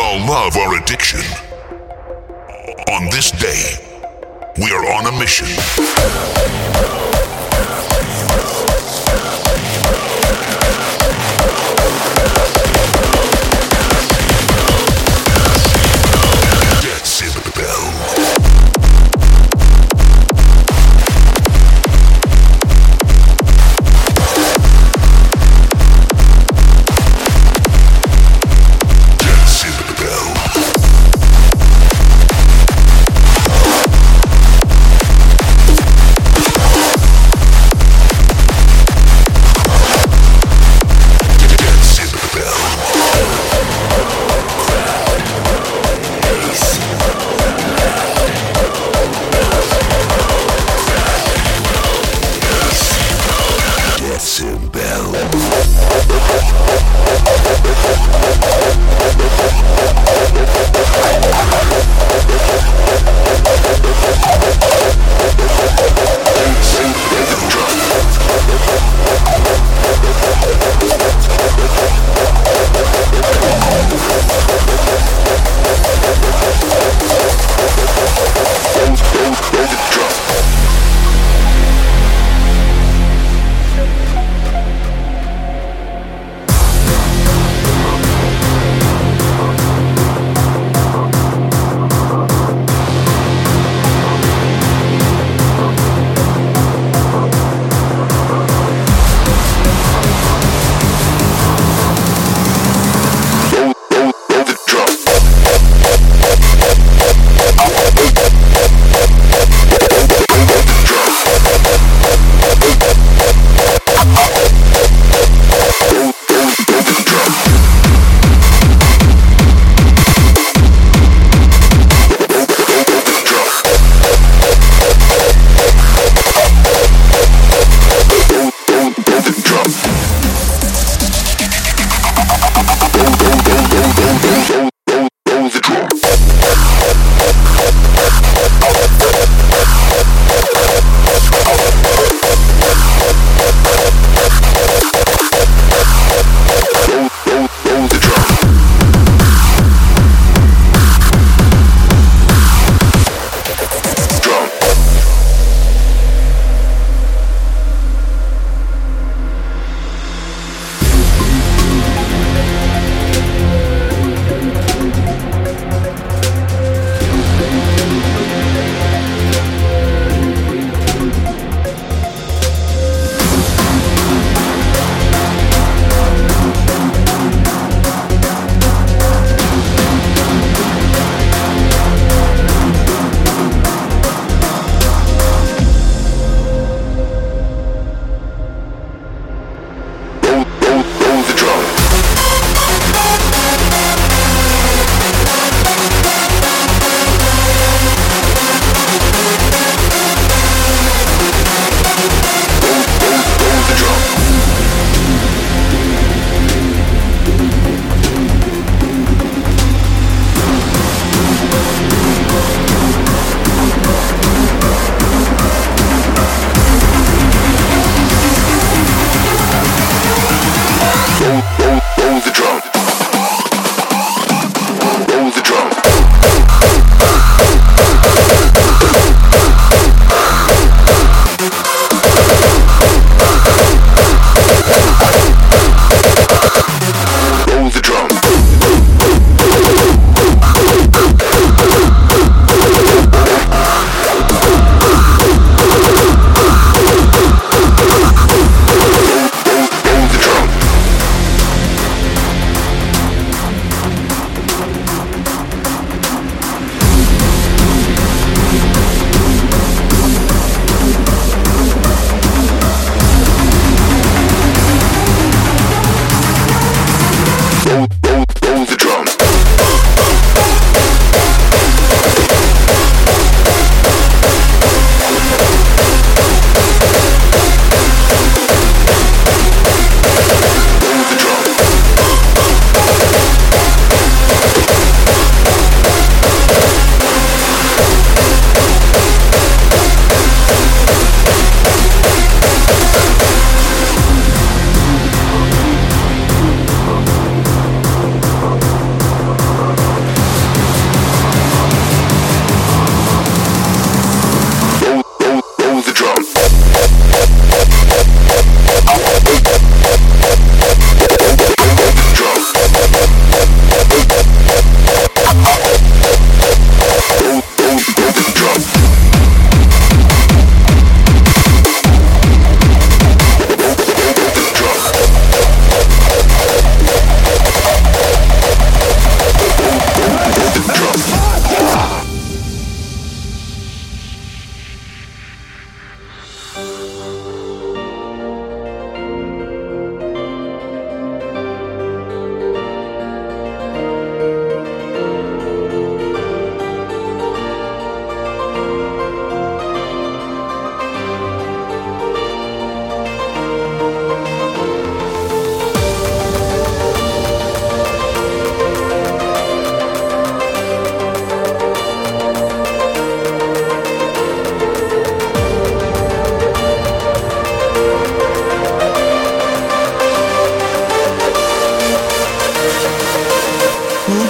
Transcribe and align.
all 0.00 0.18
love 0.26 0.56
our 0.56 0.82
addiction. 0.82 1.20
On 2.90 3.04
this 3.10 3.30
day, 3.32 3.76
we 4.56 4.72
are 4.72 4.92
on 4.92 5.06
a 5.06 5.18
mission. 5.18 5.46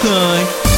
good. 0.02 0.69